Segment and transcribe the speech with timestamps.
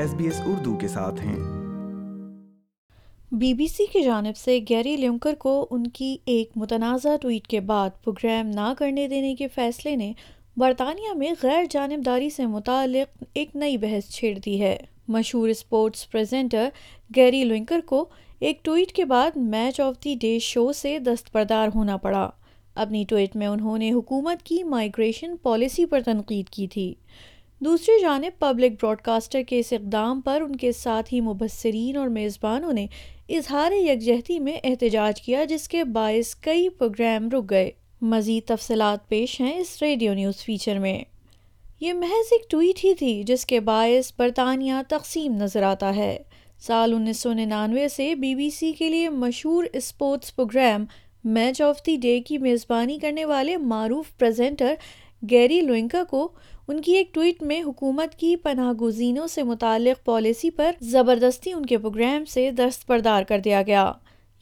[0.00, 1.36] S B S Urdu کے ساتھ ہیں
[3.38, 7.58] بی بی سی کی جانب سے گیری لیونکر کو ان کی ایک متنازع ٹویٹ کے
[7.70, 10.12] بعد پروگرام نہ کرنے دینے کے فیصلے نے
[10.60, 14.76] برطانیہ میں غیر جانبداری سے متعلق ایک نئی بحث چھیڑ دی ہے
[15.16, 16.68] مشہور اسپورٹس پریزنٹر
[17.16, 18.04] گیری لوئنکر کو
[18.40, 22.28] ایک ٹویٹ کے بعد match of the day show سے دستبردار ہونا پڑا
[22.86, 26.92] اپنی ٹویٹ میں انہوں نے حکومت کی مائیگریشن پالیسی پر تنقید کی تھی
[27.64, 32.08] دوسری جانب پبلک براڈ کاسٹر کے اس اقدام پر ان کے ساتھ ہی مبصرین اور
[32.08, 32.86] میزبانوں نے
[33.36, 37.70] اظہار یکجہتی میں احتجاج کیا جس کے باعث کئی پروگرام رک گئے
[38.12, 40.98] مزید تفصیلات پیش ہیں اس ریڈیو نیوز فیچر میں
[41.80, 46.16] یہ محض ایک ٹویٹ ہی تھی جس کے باعث برطانیہ تقسیم نظر آتا ہے
[46.66, 50.84] سال انیس سو ننانوے سے بی بی سی کے لیے مشہور sports programme
[51.36, 54.74] match of the day کی میزبانی کرنے والے معروف پریزنٹر
[55.30, 56.30] گیری لوئنکا کو
[56.70, 61.64] ان کی ایک ٹویٹ میں حکومت کی پناہ گزینوں سے متعلق پالیسی پر زبردستی ان
[61.66, 63.90] کے پروگرام سے دستبردار کر دیا گیا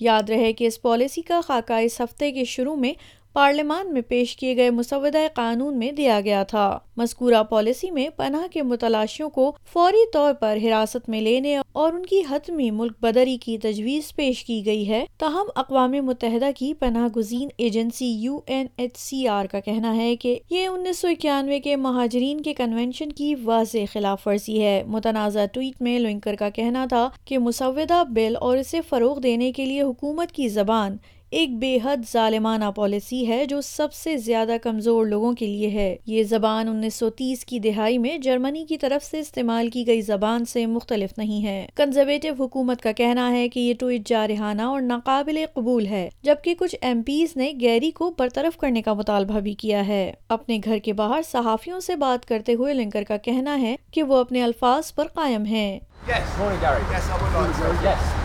[0.00, 2.92] یاد رہے کہ اس پالیسی کا خاکہ اس ہفتے کے شروع میں
[3.34, 6.62] پارلیمان میں پیش کیے گئے مسودہ قانون میں دیا گیا تھا
[6.96, 12.04] مذکورہ پالیسی میں پناہ کے متلاشیوں کو فوری طور پر حراست میں لینے اور ان
[12.06, 17.06] کی حتمی ملک بدری کی تجویز پیش کی گئی ہے تاہم اقوام متحدہ کی پناہ
[17.16, 21.60] گزین agency U N H C R کا کہنا ہے کہ یہ انیس سو اکیانوے
[21.60, 26.86] کے مہاجرین کے کنونشن کی واضح خلاف ورزی ہے متنازع ٹویٹ میں لوئنکر کا کہنا
[26.88, 30.96] تھا کہ مسودہ بل اور اسے فروغ دینے کے لیے حکومت کی زبان
[31.36, 35.94] ایک بے حد ظالمانہ پالیسی ہے جو سب سے زیادہ کمزور لوگوں کے لیے ہے
[36.06, 40.00] یہ زبان انیس سو تیس کی دہائی میں جرمنی کی طرف سے استعمال کی گئی
[40.02, 44.80] زبان سے مختلف نہیں ہے کنزرویٹو حکومت کا کہنا ہے کہ یہ ٹویٹ جارحانہ اور
[44.82, 49.54] ناقابل قبول ہے جبکہ کچھ ایم پیز نے گیری کو برطرف کرنے کا مطالبہ بھی
[49.62, 50.02] کیا ہے
[50.38, 54.16] اپنے گھر کے باہر صحافیوں سے بات کرتے ہوئے لنکر کا کہنا ہے کہ وہ
[54.18, 55.72] اپنے الفاظ پر قائم ہیں
[56.10, 58.17] yes,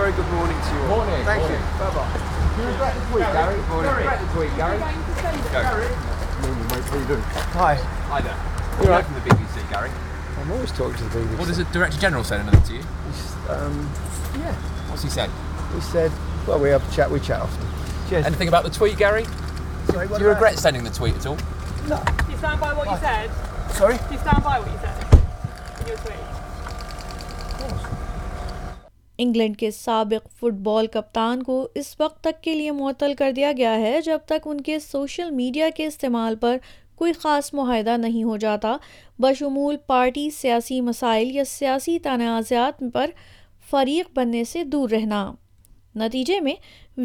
[0.00, 1.04] very good morning to you all.
[1.04, 1.24] Morning.
[1.28, 1.60] Thank morning.
[1.60, 1.60] you.
[1.60, 2.56] Bye bye.
[2.56, 3.54] You regret the tweet, Gary?
[3.60, 4.78] You regret the tweet, Gary?
[5.52, 5.88] Gary?
[6.40, 6.86] Morning, mate.
[6.88, 7.20] How you doing?
[7.60, 7.74] Hi.
[7.76, 8.80] Hi there.
[8.80, 9.04] You're right.
[9.04, 9.90] from the BBC, Gary.
[10.38, 11.38] I'm always talking to the BBC.
[11.38, 12.80] What does the Director General say another to you?
[12.80, 13.90] He's, Um,
[14.40, 14.54] yeah.
[14.88, 15.28] What's he said?
[15.74, 16.10] He said,
[16.46, 17.66] well, we have a chat, we chat often.
[18.08, 18.24] Cheers.
[18.24, 19.24] Anything about the tweet, Gary?
[19.88, 20.62] Sorry, what Do you about regret that?
[20.62, 21.36] sending the tweet at all?
[21.90, 22.02] No.
[22.24, 22.94] Do you stand by what I...
[22.94, 23.70] you said?
[23.76, 23.98] Sorry?
[23.98, 24.96] Do you stand by what you said
[25.82, 26.39] in your tweet?
[29.22, 33.50] England کے سابق fit بال کپتان کو اس وقت تک کے لیے معطل کر دیا
[33.56, 36.56] گیا ہے جب تک ان کے سوشل میڈیا کے استعمال پر
[36.98, 38.76] کوئی خاص معاہدہ نہیں ہو جاتا
[39.22, 43.10] بشمول پارٹی سیاسی مسائل یا سیاسی تنازعات پر
[43.70, 45.22] فریق بننے سے دور رہنا
[46.04, 46.54] نتیجے میں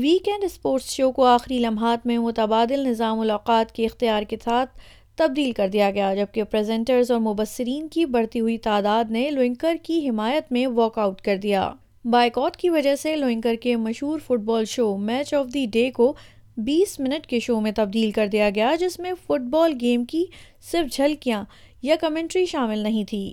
[0.02, 4.78] ویکینڈ اسپورٹس شو کو آخری لمحات میں متبادل نظام الاقات کے اختیار کے ساتھ
[5.18, 10.08] تبدیل کر دیا گیا جبکہ پریزنٹرز اور مبصرین کی بڑھتی ہوئی تعداد نے لوئنکر کی
[10.10, 11.72] حمایت میں واک آؤٹ کر دیا
[12.12, 16.14] بائیکاٹ کی وجہ سے لوئنکر کے مشہور football show match of the day کو
[16.66, 20.24] بیس منٹ کے شو میں تبدیل کر دیا گیا جس میں فٹ بال گیم کی
[20.72, 21.44] صرف جھلکیاں
[21.84, 23.24] یا کمنٹری شامل نہیں تھی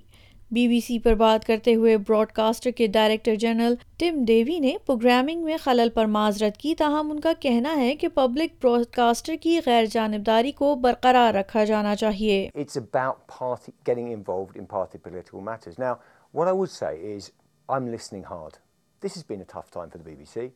[0.55, 4.75] بی بی سی پر بات کرتے ہوئے براڈ کاسٹر کے ڈائریکٹر جنرل ٹم ڈیوی نے
[4.87, 9.35] پروگرامنگ میں خلل پر معذرت کی تاہم ان کا کہنا ہے کہ پبلک براڈ کاسٹر
[9.43, 15.03] کی غیر جانبداری کو برقرار رکھا جانا چاہیے It's about party, getting involved in party
[15.11, 15.79] political matters.
[15.87, 15.95] Now,
[16.41, 17.31] what I would say is
[17.69, 18.59] I'm listening hard.
[19.01, 20.51] This has been a tough time for the BBC,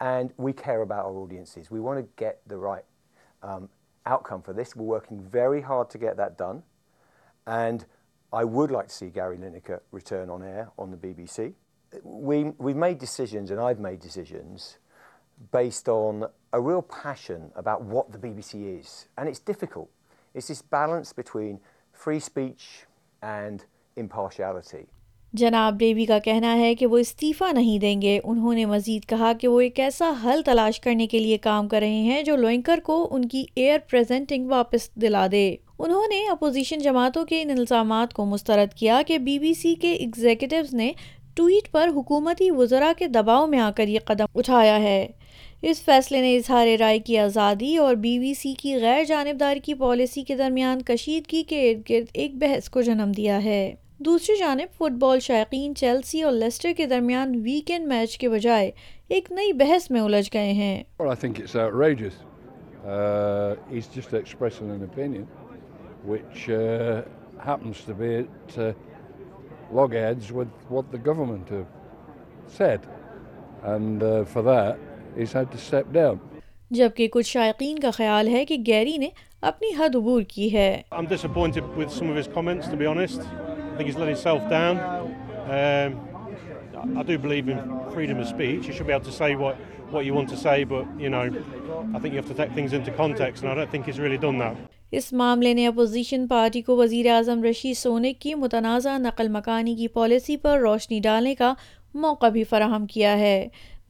[0.00, 1.70] and we care about our audiences.
[1.70, 2.84] We want to get the right
[3.42, 3.68] um,
[4.06, 4.76] outcome for this.
[4.76, 6.62] We're working very hard to get that done,
[7.46, 7.84] and
[8.32, 11.54] I would like to see Gary Lineker return on air on the BBC.
[12.02, 14.78] We've made decisions, and I've made decisions,
[15.52, 19.06] based on a real passion about what the BBC is.
[19.18, 19.90] And it's difficult.
[20.34, 21.60] It's this balance between
[21.92, 22.82] free speech
[23.22, 23.64] and
[23.96, 24.88] impartiality.
[25.40, 29.32] جناب Davie کا کہنا ہے کہ وہ استعفیٰ نہیں دیں گے انہوں نے مزید کہا
[29.40, 32.80] کہ وہ ایک ایسا حل تلاش کرنے کے لیے کام کر رہے ہیں جو لوئنکر
[32.84, 35.46] کو ان کی ایئر پریزنٹنگ واپس دلا دے
[35.78, 39.92] انہوں نے اپوزیشن جماعتوں کے ان الزامات کو مسترد کیا کہ بی بی سی کے
[39.92, 40.92] ایگزیکٹوز نے
[41.36, 45.06] ٹویٹ پر حکومتی وزراء کے دباؤ میں آ کر یہ قدم اٹھایا ہے
[45.70, 49.74] اس فیصلے نے اظہار رائے کی آزادی اور بی بی سی کی غیر جانبدار کی
[49.84, 53.72] پالیسی کے درمیان کشیدگی کے ارد گرد ایک بحث کو جنم دیا ہے
[54.04, 58.70] دوسری جانب فٹ بال شائقین چیلسی اور لیسٹر کے درمیان ویکینڈ میچ کے بجائے
[59.14, 60.82] ایک نئی بحث میں الجھ گئے ہیں
[76.70, 79.08] جبکہ کچھ شائقین کا خیال ہے کہ گیری نے
[79.52, 80.80] اپنی حد عبور کی ہے
[83.72, 85.94] I I I I think think think he's he's let himself down.
[86.94, 87.58] Um, do believe in
[87.94, 88.62] freedom of speech.
[88.66, 89.56] You you you you should be able to to to say say, what,
[89.90, 94.56] what want but know, have take things into context, and don't really done that.
[94.98, 99.86] اس معاملے نے opposition party کو وزیر اعظم Rishi sonic کی متنازع نقل مکانی کی
[99.98, 101.52] policy پر روشنی ڈالنے کا
[102.04, 103.38] موقع بھی فراہم کیا ہے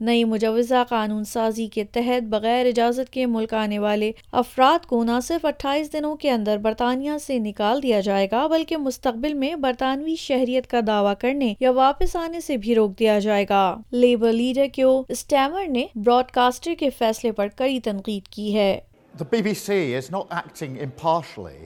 [0.06, 4.10] نئی مجوزہ قانون سازی کے تحت بغیر اجازت کے ملک آنے والے
[4.40, 8.76] افراد کو نہ صرف اٹھائیس دنوں کے اندر برطانیہ سے نکال دیا جائے گا بلکہ
[8.88, 13.44] مستقبل میں برطانوی شہریت کا دعویٰ کرنے یا واپس آنے سے بھی روک دیا جائے
[13.50, 13.62] گا
[14.06, 18.68] لیبر لیڈر کیو اسٹیمر نے براڈ کاسٹر کے فیصلے پر کڑی تنقید کی ہے
[19.22, 21.58] The BBC is not acting impartially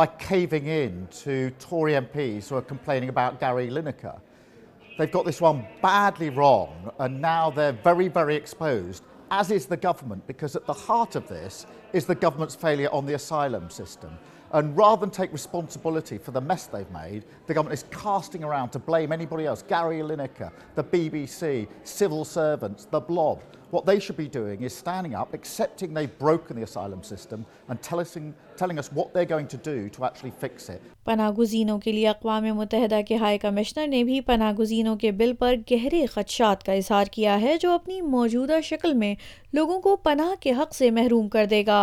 [0.00, 4.20] by caving in to Tory MPs who are complaining about Gary Lineker.
[4.98, 6.88] Badly wrong
[7.20, 11.64] now the very very expressed as is the government because the hearts of this
[11.96, 14.14] is the government failing on the asylum system
[14.58, 18.68] And rather than take responsibility for the mess they've made, the government is casting around
[18.72, 23.40] to blame anybody else Gary Lineker, the BBC, civil servants, the blob.
[23.70, 27.80] What they should be doing is standing up, accepting they've broken the asylum system, and
[27.80, 30.82] tell us in, telling us what they're going to do to actually fix it.
[31.04, 35.32] پناہ گزینوں کے لیے اقوام متحدہ کے high commissioner نے بھی پناہ گزینوں کے بل
[35.38, 39.14] پر گہرے خدشات کا اظہار کیا ہے جو اپنی موجودہ شکل میں
[39.58, 41.82] لوگوں کو پناہ کے حق سے محروم کر دے گا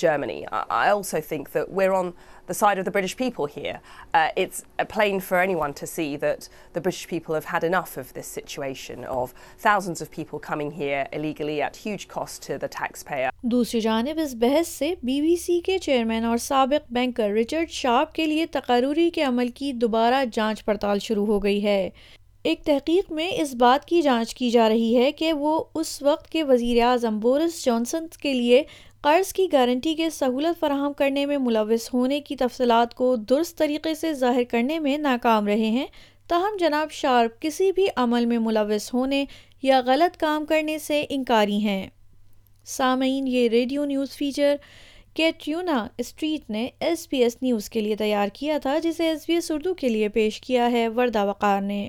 [0.00, 0.40] Germany.
[0.82, 2.90] I also think that that we're on the the the the side of of of
[2.90, 4.12] of British British people people people here.
[4.12, 4.58] here Uh, it's
[4.96, 8.96] plain for anyone to to see have had enough this situation
[9.66, 9.98] thousands
[10.48, 10.70] coming
[11.16, 12.48] illegally at huge cost
[12.78, 13.30] taxpayer.
[13.44, 18.12] دوسری جانب اس بحث سے be B C کے chairman اور سابق banker Richard sharp
[18.14, 21.80] کے لیے تقرری کے عمل کی دوبارہ جانچ پڑتال شروع ہو گئی ہے
[22.50, 26.30] ایک تحقیق میں اس بات کی جانچ کی جا رہی ہے کہ وہ اس وقت
[26.30, 28.62] کے وزیر اعظم بورس جانسن کے لیے
[29.02, 33.94] قرض کی گارنٹی کے سہولت فراہم کرنے میں ملوث ہونے کی تفصیلات کو درست طریقے
[34.00, 35.86] سے ظاہر کرنے میں ناکام رہے ہیں
[36.28, 39.24] تاہم جناب شارپ کسی بھی عمل میں ملوث ہونے
[39.62, 41.86] یا غلط کام کرنے سے انکاری ہیں
[42.76, 44.54] سامعین یہ radio news feature
[45.16, 49.34] Catriona Street نے ایس بی ایس نیوز کے لیے تیار کیا تھا جسے ایس بی
[49.34, 51.88] ایس اردو کے لیے پیش کیا ہے وردہ وقار نے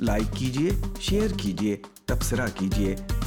[0.00, 0.70] لائک کیجیے
[1.08, 1.76] شیئر کیجیے
[2.06, 2.94] تبصرہ کیجیے